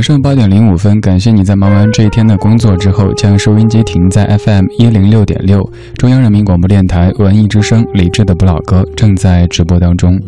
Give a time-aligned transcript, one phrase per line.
[0.00, 5.62] 晚上八点零五分，感谢你在忙完这一天的工作之后，将收音机停在 FM 一零六点六，
[5.98, 10.18] 中央人民广播电台文艺之声，李志的不老歌正在直播当中。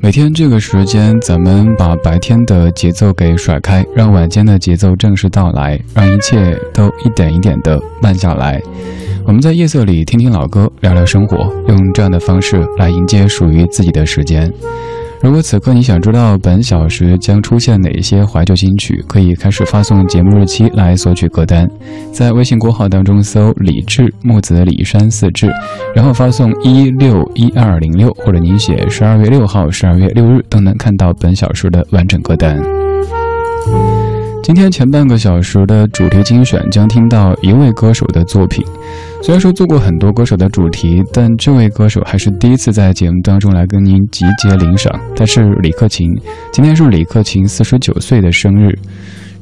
[0.00, 8.60] 每天这个时间，咱们把白天的节奏给甩开，让晚间的节奏正式到来，让一切都一点一点的慢下来。
[9.24, 14.52] 我们在夜色里听听老歌，聊聊生活，用这样的方式来迎接属于自己的时间。
[15.24, 21.66] 如果此刻你想知道本小时将出现哪些怀旧金曲，可以开始发送节目日期来索取歌单，
[22.12, 25.50] 在微信公号当中搜“李志木子李山四志”，
[25.96, 32.62] 然后发送一六一二零六，或者您写十二月六号、十二月六日，都能看到本小时的完整歌单。
[34.42, 38.62] 今天前半个小时的主题精选将听到一位歌手的作品。
[39.24, 44.92] 虽然说做过很多歌手的主题，但这位歌手还是第一次在节目当中来跟您集结领赏。
[45.16, 46.06] 他是李克勤，
[46.52, 48.78] 今天是李克勤四十九岁的生日。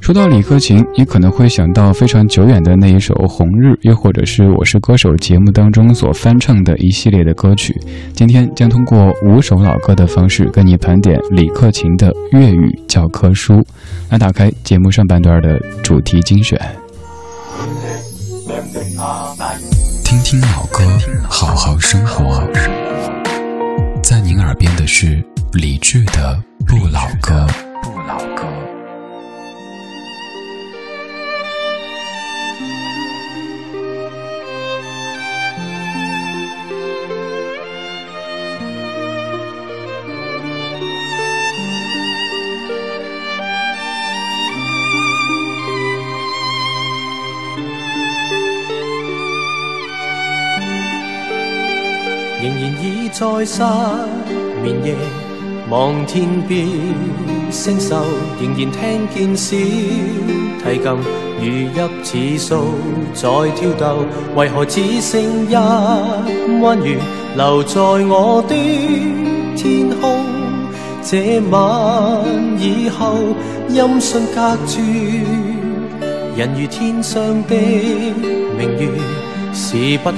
[0.00, 7.74] 说到李克勤，你可能会想到非常久远的那一首《红日》，又或者是《我是歌手》节目当中所翻唱的一系列的歌曲。
[8.12, 13.60] 今天将通过五首老歌的方式，跟你盘点李克勤的粤语教科书。
[14.10, 16.56] 来打开节目上半段的主题精选，
[20.04, 20.84] 听听老歌，
[21.26, 22.46] 好好生活。
[24.02, 27.46] 在您耳边的是李志的《不老歌》。
[53.22, 53.62] 在失
[54.64, 54.96] 眠夜，
[55.70, 56.66] 望天边
[57.52, 57.94] 星宿，
[58.40, 59.56] 仍然听见小
[60.64, 60.90] 提琴
[61.40, 61.44] 如
[62.02, 62.74] 泣似诉
[63.14, 64.04] 在挑逗。
[64.34, 65.54] 为何只剩一
[66.60, 66.98] 弯月
[67.36, 68.56] 留在我的
[69.54, 70.18] 天空？
[71.00, 72.24] 这晚
[72.58, 73.14] 以后，
[73.68, 74.80] 音讯隔绝，
[76.36, 77.54] 人如天上的
[78.58, 78.88] 明月。
[79.52, 80.16] 是不可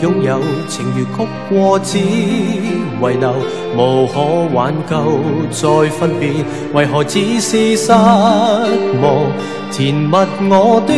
[0.00, 3.34] 拥有，情如曲过只遗留，
[3.76, 4.20] 无可
[4.54, 5.20] 挽救
[5.50, 6.30] 再分别，
[6.72, 9.26] 为何只是失望？
[9.70, 10.16] 填密
[10.48, 10.92] 我的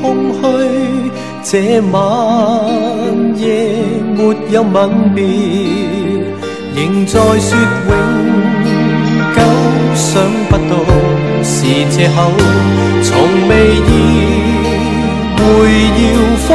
[0.00, 0.42] 空虚，
[1.44, 1.98] 这晚
[3.38, 3.76] 夜
[4.16, 5.22] 没有吻别，
[6.74, 7.92] 仍在说永
[9.36, 9.38] 久，
[9.94, 10.74] 想不到
[11.44, 12.32] 是借口，
[13.02, 13.08] 从
[13.48, 14.49] 未意。
[15.40, 15.46] 会
[15.96, 16.04] 要
[16.46, 16.48] 分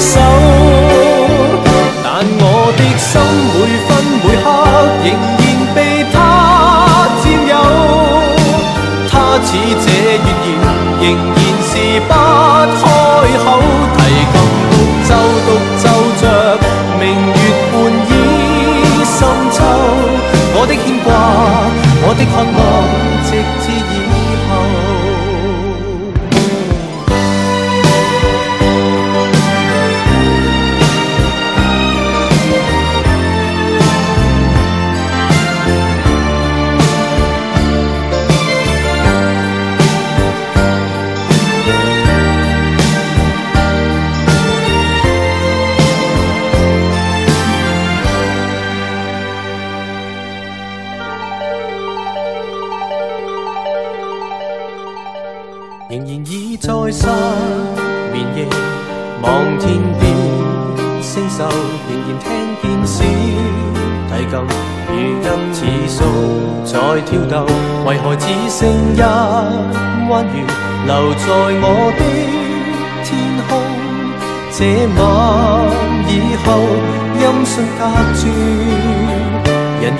[0.00, 0.12] 手，
[2.02, 2.06] 但
[2.40, 2.42] 我
[2.76, 3.10] 的心
[3.54, 3.56] 每
[3.86, 3.88] 分
[4.22, 4.46] 每刻
[5.04, 5.06] 仍
[5.38, 5.76] 然被
[6.12, 6.16] 他
[7.22, 7.52] 占有。
[9.10, 9.12] 他
[9.44, 9.46] 似
[9.84, 9.86] 这
[10.24, 10.50] 月圆，
[11.00, 11.36] 仍然
[11.68, 11.72] 是
[12.08, 12.12] 不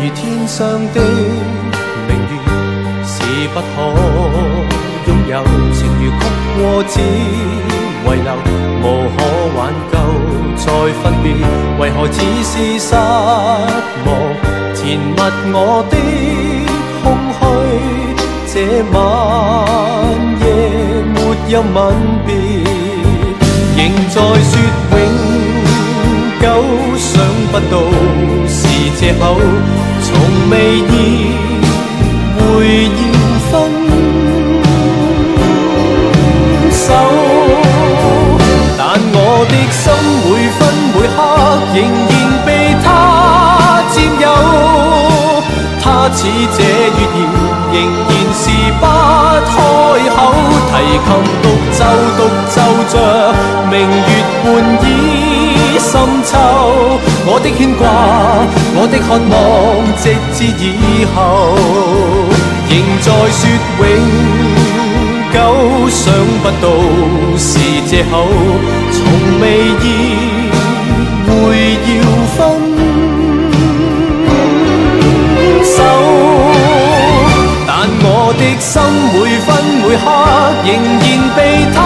[0.00, 0.64] 如天上
[0.94, 1.00] 的
[2.06, 2.34] 明月，
[3.04, 3.14] 是
[3.52, 3.64] 不可
[5.06, 5.32] 拥有。
[5.72, 6.22] 情如曲
[6.56, 8.28] 过只遗留，
[8.80, 8.84] 无
[9.16, 9.18] 可
[9.56, 9.58] 挽
[9.90, 9.94] 救
[10.56, 10.66] 再
[11.02, 11.26] 分别，
[11.80, 12.94] 为何只是失
[14.06, 14.08] 望？
[14.74, 15.18] 填密
[15.52, 15.56] 我
[15.90, 15.92] 的。
[18.50, 18.54] 这
[18.90, 18.96] 晚
[20.40, 20.42] 夜
[21.14, 21.16] 没
[21.52, 21.76] 有吻
[22.26, 22.28] 别，
[23.76, 23.78] 仍
[24.08, 24.52] 在说
[24.90, 24.96] 永
[26.40, 26.44] 久，
[26.96, 27.06] 想
[27.52, 27.72] 不到
[28.96, 29.36] 借口，
[30.02, 30.06] 从
[30.50, 30.90] 未意
[32.36, 32.40] 会
[32.84, 32.90] 要
[33.50, 33.52] 分
[36.72, 36.86] 手，
[38.76, 38.80] 但
[39.12, 39.16] 我
[39.48, 39.82] 的心
[40.24, 40.26] 每
[40.56, 40.60] 分
[40.94, 41.16] 每刻
[41.74, 41.76] 仍
[42.08, 42.10] 然
[42.46, 42.48] 被
[42.82, 42.86] 他
[43.92, 44.24] 占有。
[45.80, 46.18] 他似
[46.56, 47.16] 这月儿，
[47.72, 47.76] 仍
[48.08, 48.44] 然是
[48.80, 48.84] 不
[49.48, 49.56] 开
[50.14, 50.18] 口。
[50.70, 50.72] 提
[51.04, 51.08] 琴
[51.42, 51.80] 独奏，
[52.16, 52.56] 独奏
[52.88, 52.94] 着
[53.70, 54.10] 明月
[54.44, 54.46] 半
[54.82, 54.86] 倚
[55.78, 56.36] 深秋。
[57.26, 57.86] 我的牵挂，
[58.74, 59.34] 我的渴望，
[59.96, 60.04] 直
[60.34, 60.64] 至以
[61.14, 61.16] 后，
[62.68, 63.40] 仍在说
[63.80, 63.86] 永
[65.32, 65.36] 久。
[65.90, 66.02] 想
[66.42, 66.64] 不到
[67.36, 67.48] 是
[67.86, 68.12] 借口，
[68.92, 68.96] 从
[69.40, 69.44] 未
[69.82, 69.84] 意
[71.26, 71.30] 会
[71.86, 71.90] 要
[72.36, 72.36] 分
[75.64, 75.76] 手。
[77.66, 77.70] 但。
[78.00, 78.72] 我的心
[79.12, 79.48] 每分
[79.82, 80.04] 每刻
[80.64, 80.68] 仍
[81.02, 81.04] 然
[81.36, 81.38] 被，
[81.74, 81.76] 他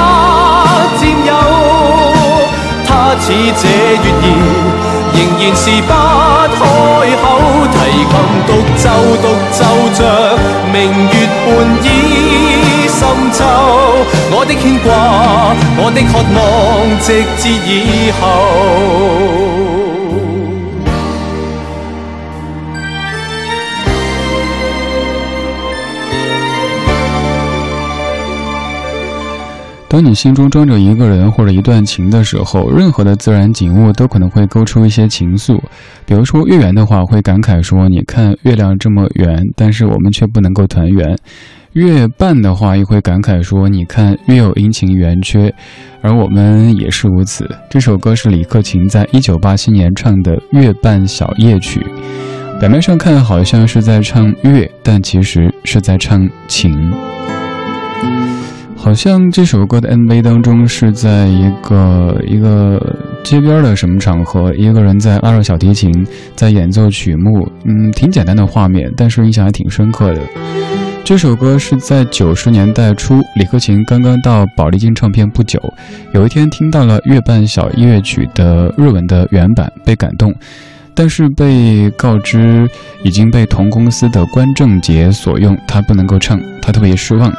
[3.22, 3.68] 似这
[4.02, 4.26] 月儿，
[5.14, 5.92] 仍然是不
[6.58, 6.60] 开
[7.22, 7.24] 口。
[7.70, 7.78] 提
[8.10, 8.14] 琴
[8.48, 8.84] 独奏
[9.22, 9.58] 独奏
[9.94, 10.00] 着
[10.72, 10.76] 明
[11.06, 11.14] 月
[11.46, 11.48] 半
[11.84, 11.86] 倚
[12.88, 12.98] 深
[13.32, 13.38] 秋，
[14.32, 14.90] 我的牵挂，
[15.78, 16.36] 我的渴望，
[16.98, 17.06] 直
[17.38, 19.81] 至以后。
[29.92, 35.60] 当你心中装着一个人或者一段情的时候，任何的自然景物都可能会勾出一些情愫。
[36.06, 41.14] 比如说月圆的话，会感慨说：“你看月亮这么圆，但是我们却不能够团圆。”
[41.74, 45.54] 月半的话，又会感慨说：“你看月有阴晴圆缺，
[46.00, 51.86] 而我们也是如此。”这首歌是李克勤在一九八七年唱的《月半小夜曲》，
[52.58, 56.72] 表面上看好像是在唱月，但其实是在唱情。
[58.82, 62.84] 好像这首歌的 MV 当中是在一个一个
[63.22, 70.20] 街边的什么场合，一个人在拉着小提琴在演奏曲目，嗯，挺简单的画面，但是印象还挺深刻的。
[71.04, 75.60] 这首歌是在九十年代初，李克勤刚刚到宝丽金唱片不久，
[76.12, 80.34] 有一天听到了《月半小夜曲》的日文的原版，被感动。
[80.94, 82.68] 但是被告知
[83.02, 87.32] 已经被同公司的关正杰所用，他不能够唱，他特别失望。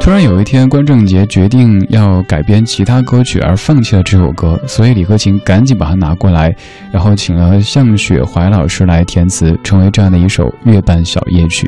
[0.00, 6.54] 突然有一天，关正杰决定要改编其他歌曲，而放弃了这首歌，所以李克勤赶紧把它拿过来，
[6.92, 11.66] 然后请了向雪怀老师来填词，成为这样的一首《月半小夜曲》。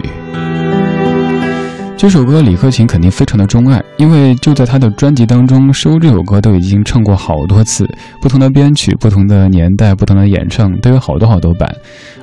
[1.98, 7.90] 这首歌李克勤肯定非常的钟爱，因为就在他的专辑当中收这首歌都已经唱过好多次，
[8.22, 11.68] 不同的编曲、不同的年代、不同的演唱都有好多好多版，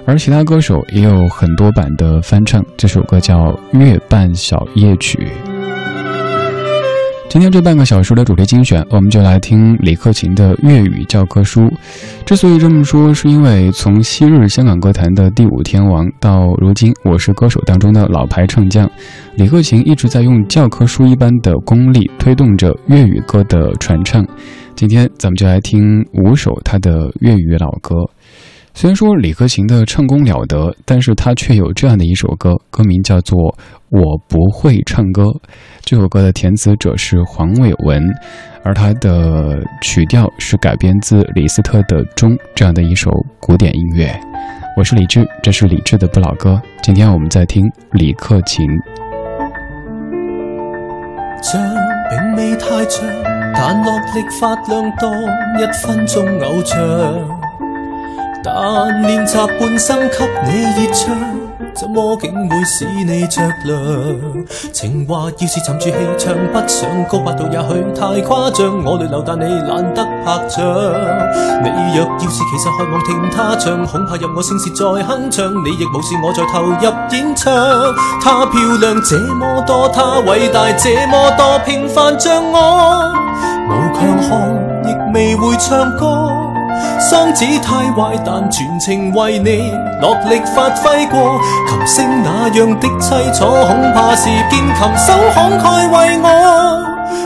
[0.05, 2.65] 而其他歌手也有很多版的翻唱。
[2.77, 5.27] 这首歌叫《月半小夜曲》。
[7.35, 11.69] 今天这半个小时的主题精选，我们就来听李克勤的粤语教科书。
[12.25, 18.89] 之所以这么说，是因为从昔日香港歌坛的第五天王到如今《我是歌手》当中的老牌唱将，
[19.35, 24.25] 李克勤一直在用教科书一般的功力推动着粤语歌的传唱。
[24.73, 27.97] 今天咱们就来听五首他的粤语老歌。
[28.77, 33.39] 虽然说李克勤的唱功了得，但是他却有这样的一首歌，歌名叫做
[33.89, 35.23] 《我不会唱歌》。
[35.85, 38.03] 这首歌的填词者是黄伟文，
[38.65, 44.13] 而他的曲调是改编自李斯特的《钟》这样的一首古典音乐。
[44.75, 46.61] 我是李志，这是李志的不老歌。
[46.81, 47.63] 今天我们在听
[47.93, 48.67] 李克勤。
[51.41, 51.61] 像
[52.09, 53.07] 并未太长，
[53.53, 55.09] 但落力发亮多
[55.57, 57.44] 一分钟偶像。
[58.45, 61.15] 但练习半生给你热唱，
[61.73, 64.45] 怎么竟会使你着凉？
[64.71, 68.83] 情话要是沉住气唱不上高八度，也许太夸张。
[68.85, 70.63] 我泪流，但你懒得拍掌。
[71.63, 77.51] 你若要是其实渴望听他唱，恐怕任我声线再哼唱，你亦无视我在投入演唱。
[78.21, 83.11] 她漂亮这么多，她伟大这么多，平凡像我，
[83.69, 84.39] 无强项
[84.83, 86.34] 亦未会唱歌。
[86.99, 91.39] 双子太坏，但全情为你落力发挥过。
[91.67, 96.25] 琴声那样的凄楚，恐怕是见琴手慷慨为我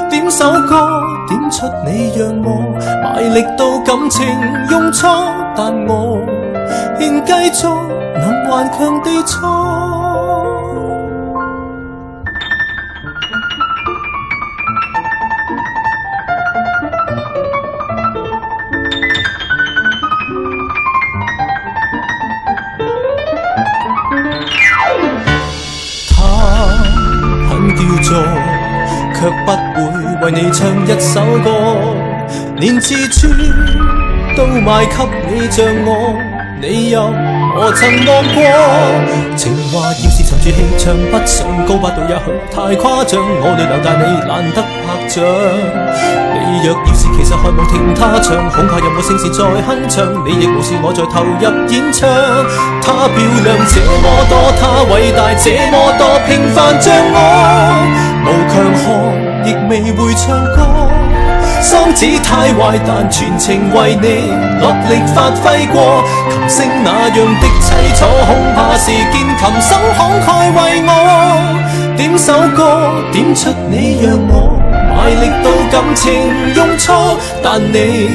[0.10, 0.90] 点首歌，
[1.28, 2.48] 点出你让我
[3.04, 4.26] 卖力到感情
[4.70, 5.10] 用错，
[5.56, 6.18] 但我
[7.00, 9.59] 仍继续能顽强地错。
[30.30, 31.50] 为你唱一首歌，
[32.58, 33.34] 连自尊
[34.38, 34.94] 都卖给
[35.28, 36.14] 你，像我，
[36.62, 37.12] 你又。
[37.56, 38.40] 何曾望过？
[39.36, 43.20] 情话要是沉住气唱不上高八度，也许太夸张。
[43.20, 45.26] 我泪流，但你难得拍掌。
[46.30, 51.50] 你若要是其实渴望听他唱，恐怕任何声线再哼唱，你亦无视我在投入演
[51.92, 52.08] 唱。
[52.86, 57.18] 他漂亮这么多，他伟大这么多，平凡像我，
[61.96, 64.32] 心子太坏，但全情为你
[64.62, 66.04] 落力发挥过。
[66.48, 67.68] 琴声那样的凄
[67.98, 70.90] 楚，恐怕是见琴手慷慨为我
[71.98, 76.14] 点首歌，点出你让我卖力到感情
[76.56, 77.18] 用错。
[77.42, 78.10] 但你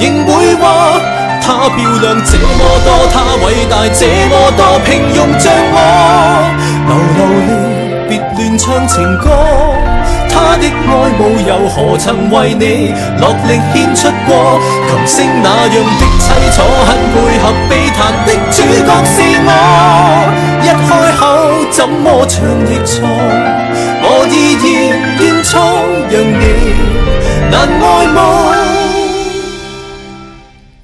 [0.00, 0.98] 仍会话，
[1.42, 5.78] 她漂亮这么多，她伟大这么多，平庸像我，
[6.88, 9.28] 流流泪，别乱唱情歌。
[10.34, 14.58] 他的爱慕又何曾为你落力献出过？
[15.06, 16.56] 琴声那样的凄楚，
[16.88, 19.50] 很配合悲叹的主角是我。
[20.60, 20.88] 一开
[21.18, 21.22] 口
[21.70, 22.34] 怎么唱
[22.66, 23.06] 亦错，
[24.02, 24.66] 我依然
[25.18, 25.52] 认错，
[26.10, 26.42] 让你
[27.50, 28.16] 难爱慕，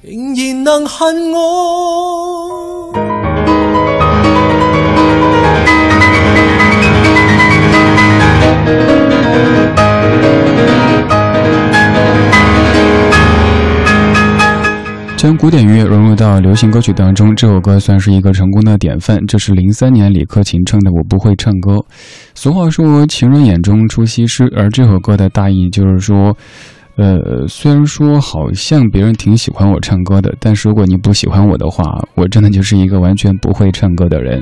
[0.01, 2.10] 仍然能恨我。
[15.21, 19.23] 将古典音乐融入到流行歌曲当中，这首歌算是一个成功的典范。
[19.27, 21.75] 这是零三年李克勤唱的《我不会唱歌》。
[22.33, 26.35] 俗话说“情人眼中出西施”，而这首歌的大意就是说，
[26.95, 31.83] 呃，虽然说好像别人挺喜欢我唱歌的，但是如果你不喜欢我的话，
[32.15, 34.41] 我真的就是一个完全不会唱歌的人。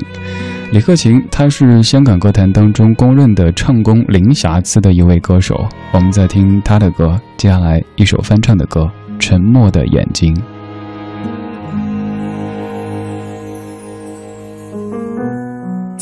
[0.72, 5.54] 李克勤，他是香港歌坛当中公认的唱功零瑕疵的一位歌手。
[5.92, 8.80] 我们在听他的歌，接下来一首翻唱的歌
[9.18, 10.34] 《沉默的眼睛》。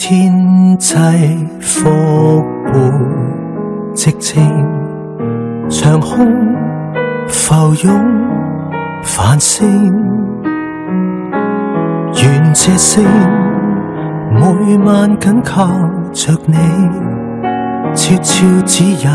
[0.00, 0.94] 天际
[1.60, 1.90] 伏
[2.66, 2.72] 伴
[3.96, 4.40] 寂静，
[5.68, 6.24] 长空
[7.26, 7.92] 浮涌
[9.02, 9.92] 繁星，
[12.14, 13.04] 愿这星
[14.32, 15.66] 每晚紧靠
[16.12, 16.56] 着你，
[17.92, 19.10] 悄悄指引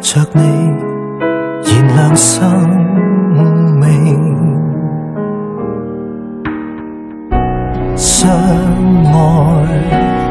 [0.00, 0.40] 着你，
[1.62, 2.50] 燃亮生
[3.78, 4.18] 命。
[7.94, 8.30] 相
[9.22, 9.26] 爱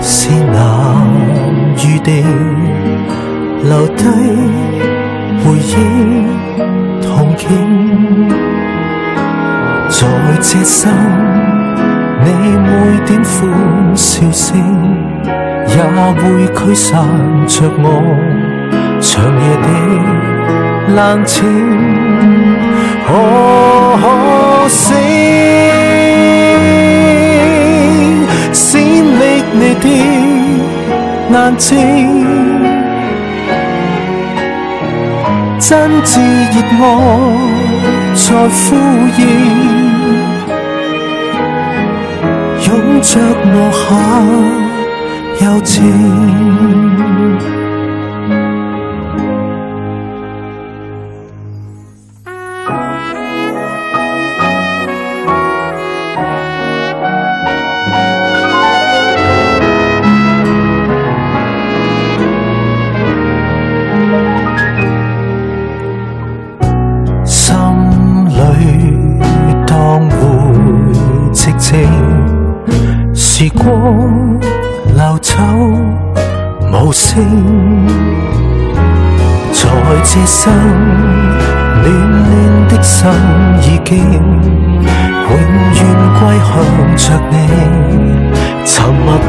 [0.02, 0.58] 是难
[1.78, 2.26] 预定，
[3.64, 4.04] 留低
[5.40, 5.74] 回忆
[7.02, 7.48] 同景。
[9.90, 10.00] 在
[10.42, 10.92] 这生，
[12.24, 12.68] 你每
[13.06, 14.60] 点欢笑声，
[15.68, 15.74] 也
[16.22, 16.22] 会
[16.54, 16.92] 驱散
[17.48, 17.86] 着我
[19.00, 19.10] 长
[19.42, 19.68] 夜的
[20.96, 21.38] 冷清。
[23.08, 23.10] 可
[24.68, 25.71] 惜。
[29.54, 29.86] 你的
[31.30, 31.76] 眼睛，
[35.60, 35.70] 真
[36.04, 36.20] 挚
[36.52, 36.84] 热爱
[38.16, 38.60] 在呼
[39.18, 39.22] 应，
[42.68, 42.70] 拥
[43.02, 43.10] 着
[43.54, 43.80] 我下
[45.46, 45.78] 幽静。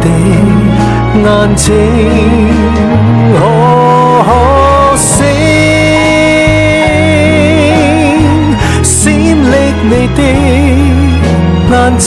[0.02, 0.06] 的
[1.14, 1.66] 眼睛，
[3.38, 3.40] 可
[4.96, 5.06] 惜
[8.82, 9.54] 闪匿
[9.84, 10.20] 你的
[11.70, 12.06] 眼睛，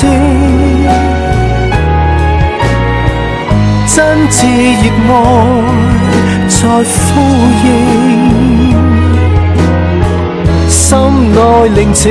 [3.88, 3.96] 真
[4.30, 4.36] 挚
[4.82, 5.14] 热爱
[6.48, 6.94] 在呼
[7.64, 7.66] 应。
[10.68, 10.84] 心
[11.34, 11.38] 内
[11.74, 12.04] 宁静，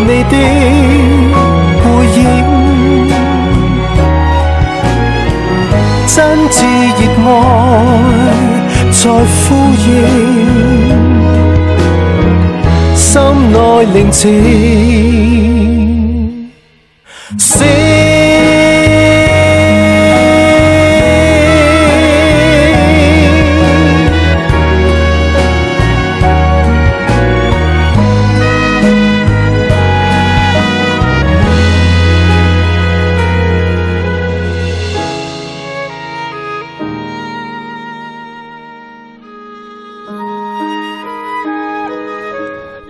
[0.00, 0.34] 你的
[1.82, 1.84] 背
[2.16, 2.20] 影，
[6.06, 6.16] 真
[6.50, 6.56] 挚
[6.98, 7.28] 热爱
[8.90, 9.00] 在
[9.44, 9.46] 呼
[9.84, 9.86] 应，
[12.94, 13.06] 心
[13.52, 13.56] 内
[13.92, 14.26] 宁静，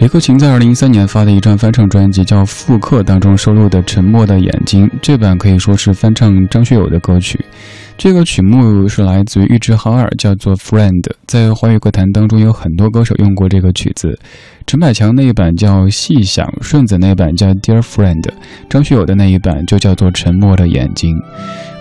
[0.08, 7.38] 李克勤在二零一三年发的一张翻唱专辑叫《复刻》当中收录的《沉默的眼睛》，这版可以说是翻唱张学友的歌曲。
[7.98, 11.02] 这个曲目是来自于一支好耳，叫做《Friend》。
[11.26, 14.18] 在华语歌坛当中，有很多歌手用过这个曲子。
[14.66, 18.22] 陈百强那一版叫《细想》，顺子那一版叫《Dear Friend》，
[18.70, 21.14] 张学友的那一版就叫做《沉默的眼睛》。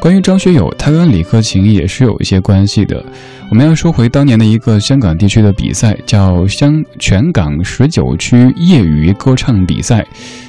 [0.01, 3.01] 关于张学友，他跟李克勤也是有一些关系的。
[3.49, 10.05] 我们要说回当年的一个香港地区的比赛，叫香全港十九区业余歌唱比赛。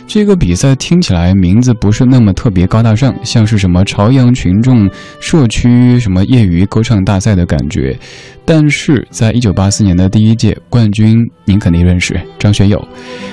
[0.07, 4.91] 这个比赛听起来名字不是那么特别高大上，像是什么朝阳群众
[5.21, 7.97] 社区什么业余歌唱大赛的感觉。
[8.51, 12.83] 但是在一九八四年的第一届冠军，您肯定认识张学友。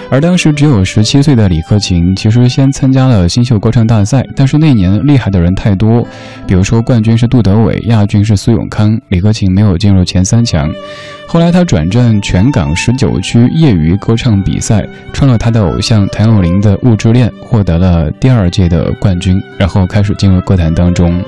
[0.10, 6.06] 而当时只有十七岁的李克勤，其实先参加了新秀歌唱大赛，但是那年厉害的人太多，
[6.46, 10.70] 比如说冠军是杜德伟，亚军是苏永康，李克勤没有进入前三强。
[11.26, 21.24] 后来他转战全港十九区业余歌唱比赛，唱了他的偶像谭咏麟的《雾之恋》，获得了第二届的冠军，然后开始进入歌坛当中。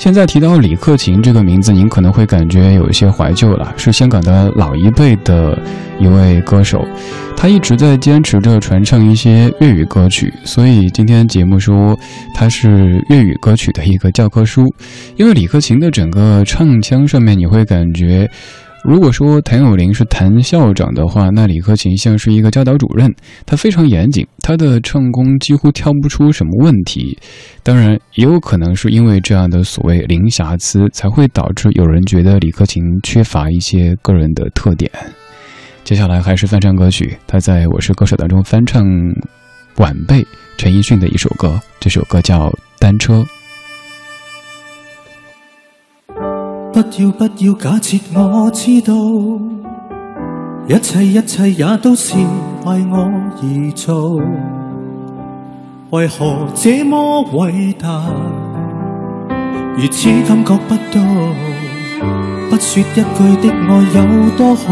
[0.00, 5.58] 现在提到李克勤这个名字，您可能会感觉有一些怀旧了，是香港的老一辈的
[5.98, 6.82] 一位歌手，
[7.36, 11.94] 他一直在坚持着传唱一些粤语歌曲，所以今天节目说
[12.34, 14.62] 他是粤语歌曲的一个教科书，
[15.16, 18.26] 因为李克勤的整个唱腔上面，你会感觉。
[18.82, 27.16] 如果说谭咏麟是谭校长的话，那李克勤像是一个教导主任，他非常严谨，他的唱功几乎挑不出什么问题。
[27.62, 34.90] 当然，也有可能是因为这样的所谓零瑕疵，才会导致有人觉得李克勤缺乏一些个人的特点。
[35.84, 38.82] 接下来还是翻唱歌曲，他在我是歌手当中翻唱
[39.76, 43.18] 晚辈陈奕迅的一首歌，这首歌叫《单车》。
[46.72, 48.94] 不要不要假设我知道，
[50.68, 52.14] 一切一切也都是
[52.64, 53.10] 为我
[53.42, 54.22] 而做。
[55.90, 58.04] 为何这么伟大，
[59.76, 61.00] 如此感觉不到？
[62.48, 63.02] 不说一句
[63.42, 64.64] 的爱有多好，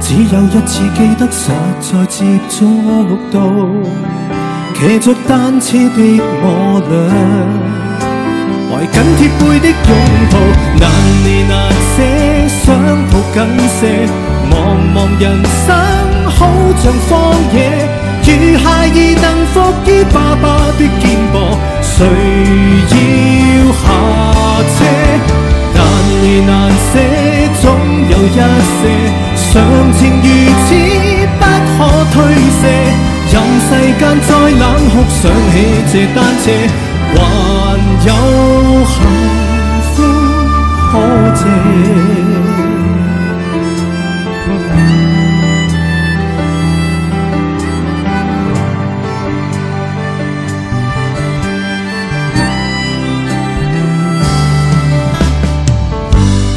[0.00, 2.66] 只有一次记得实在接触
[3.30, 3.40] 到，
[4.74, 6.46] 骑着单车的我
[6.90, 7.71] 俩。
[8.82, 9.74] 怀紧贴背的拥
[10.32, 10.34] 抱，
[10.80, 10.90] 难
[11.24, 12.02] 离难舍，
[12.48, 12.66] 想
[13.06, 13.38] 抱紧
[13.78, 13.80] 些。
[14.50, 14.52] 茫
[14.92, 15.24] 茫人
[15.64, 15.70] 生
[16.28, 16.50] 好
[16.82, 17.10] 像荒
[17.54, 17.56] 野，
[18.24, 19.54] 如孩儿能伏
[19.86, 20.44] 于爸爸
[20.76, 21.34] 的肩膊，
[21.80, 21.94] 谁
[22.90, 22.92] 要
[23.72, 23.86] 下
[24.74, 24.78] 车？
[25.74, 25.78] 难
[26.22, 26.50] 离难
[26.90, 26.98] 舍，
[27.62, 27.64] 总
[28.10, 28.82] 有一些
[29.52, 29.54] 常
[29.94, 30.26] 情如
[30.66, 30.68] 此
[31.38, 31.40] 不
[31.78, 31.78] 可
[32.10, 32.16] 推
[32.60, 32.62] 卸。
[33.32, 33.68] 任世
[33.98, 35.54] 间再冷酷，想起
[35.90, 36.46] 这单车。
[37.14, 37.16] 还
[38.04, 38.08] 有
[38.84, 38.94] 幸
[39.94, 39.96] 福
[40.90, 40.92] 可
[41.34, 41.40] 借，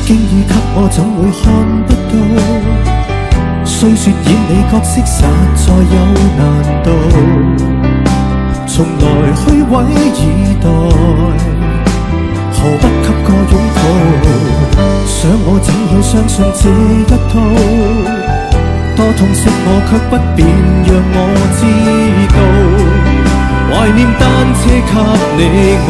[0.05, 1.43] 经已给我怎会看？
[4.05, 5.17] 说演你角色实
[5.55, 5.97] 在有
[6.37, 6.39] 难
[6.83, 6.87] 度。
[8.67, 9.73] 从来虚伪
[10.13, 10.65] 以待，
[12.53, 13.77] 何不给个拥抱？
[15.07, 17.33] 想我怎去相信这一套？
[18.95, 20.39] 多痛惜我却不便
[20.85, 21.17] 让我
[21.57, 21.59] 知
[22.29, 22.37] 道。
[23.71, 24.93] 怀念单车给
[25.35, 25.49] 你
[25.87, 25.89] 我。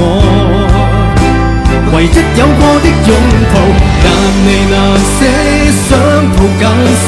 [1.95, 3.15] 唯一有过的拥
[3.53, 3.55] 抱，
[4.03, 4.07] 难
[4.45, 4.75] 离难
[5.15, 5.17] 舍，
[5.87, 5.95] 想
[6.35, 6.61] 抱紧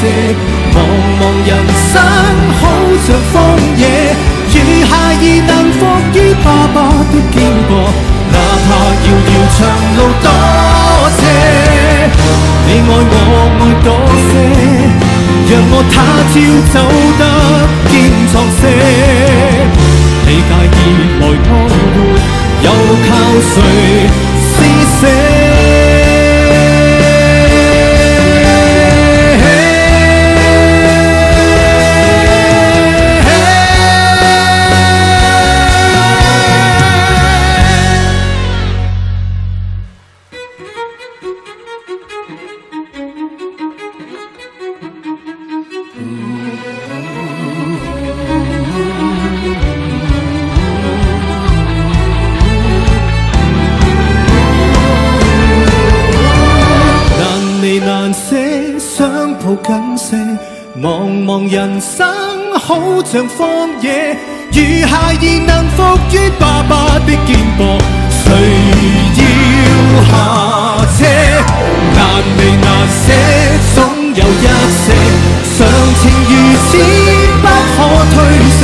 [0.72, 0.76] 茫
[1.20, 1.50] 茫人
[1.92, 2.00] 生
[2.58, 2.62] 好
[3.04, 3.36] 像荒
[3.76, 4.16] 野。
[4.48, 4.56] 如
[4.88, 5.78] 孩儿能伏
[6.14, 6.76] 于爸爸
[7.12, 7.36] 的肩
[7.68, 7.70] 膊，
[8.32, 8.66] 哪怕
[9.04, 9.60] 遥遥长
[9.98, 10.26] 路多
[11.18, 11.20] 斜，
[12.66, 13.86] 你爱我爱多
[14.24, 14.32] 些，
[15.50, 15.94] 让我他
[16.32, 16.34] 朝
[16.72, 16.74] 走
[17.18, 17.22] 得
[17.90, 17.94] 坚
[18.32, 18.60] 壮些。
[20.24, 20.80] 你介意
[21.20, 21.52] 来安
[21.92, 21.92] 活，
[22.64, 22.66] 又
[23.04, 23.08] 靠
[23.52, 23.54] 谁
[61.46, 62.06] 人生
[62.58, 64.16] 好像荒野
[64.50, 65.76] 如孩儿能伏
[66.10, 67.78] 于爸爸的肩膊
[68.10, 68.24] 谁
[69.14, 69.22] 要
[70.04, 70.10] 下
[70.96, 70.98] 车
[71.94, 71.98] 难
[72.36, 73.04] 离难舍
[73.74, 73.76] 总
[74.14, 74.86] 有一些
[75.54, 75.58] 常
[76.00, 76.32] 情如
[76.66, 76.70] 此
[77.42, 77.76] 不可
[78.14, 78.16] 推
[78.58, 78.60] 卸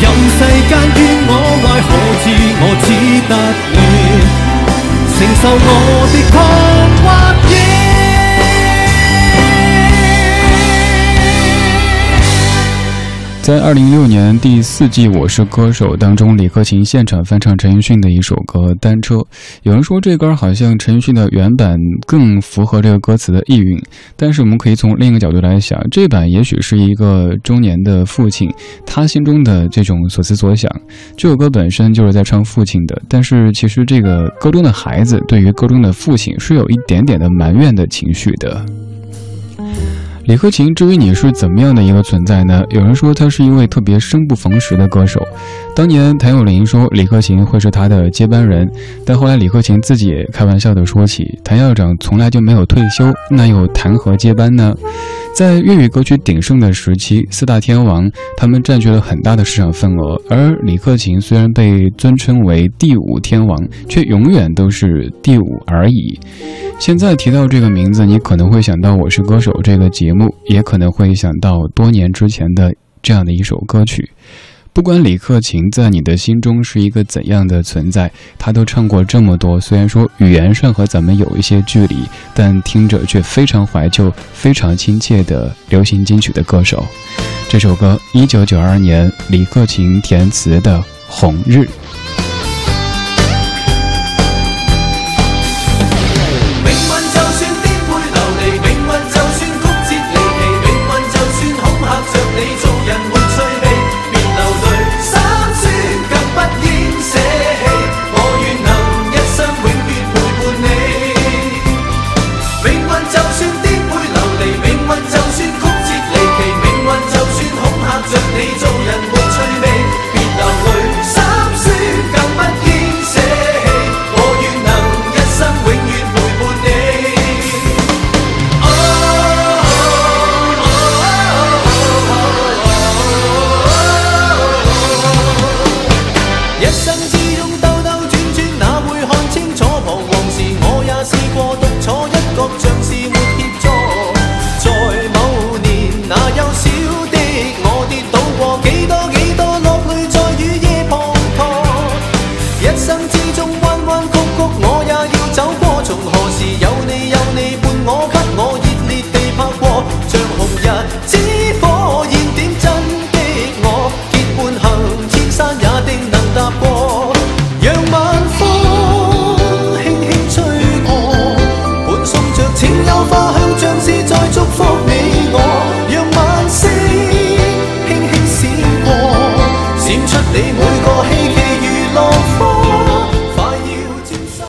[0.00, 1.30] 任世间怨我
[1.66, 1.88] 爱可
[2.22, 2.26] 知
[2.60, 2.88] 我只
[3.28, 3.32] 得
[3.72, 3.78] 你
[5.14, 5.68] 承受我
[6.12, 6.38] 的狂
[13.50, 19.16] 在二零一六年第四季《我是歌手》当中，李克勤现场翻唱陈奕迅的一首歌《单车》。
[19.64, 23.76] 有人说这歌好像陈奕迅的原版更符合这个歌词的意蕴，
[24.14, 28.48] 但是我们可以从另一个角度来想，这版也许是一个中年的父亲
[28.86, 30.70] 他心中的这种所思所想。
[31.16, 38.64] 这首歌本身就是在唱父亲的，但是其实这个歌中的孩子对于歌中的父亲是有一点点的埋怨的情绪的。
[40.24, 42.62] 李克勤，至于你是怎么样的一个存在呢？
[42.70, 45.20] 有人说他是一位特别生不逢时的歌手。
[45.74, 48.70] 当年谭咏麟说李克勤会是他的接班人，
[49.04, 54.74] 但后来李克勤自己也开玩笑的说起，谭校长从来就没有退休，那又谈何接班呢？
[55.34, 66.20] 在粤语歌曲鼎盛的时期，四大天王他们占据了很大的市场份额，而李克勤虽然被尊称为第五天王，却永远都是第五而已。
[66.78, 74.10] 现在提到这个名字，你可能会想到《我是歌手》这个节目，也可能会想到多年之前的这样的一首歌曲。
[74.72, 79.60] 不管李克勤在你的心中是一个怎样的存在，他都唱过这么多。
[79.60, 86.86] 虽然说语言上和咱们有一些距离，但听着却非常怀旧、非常亲切的流行金曲的歌手。
[87.48, 90.78] 这首歌，一九九二年李克勤填词的
[91.08, 91.58] 《红日》。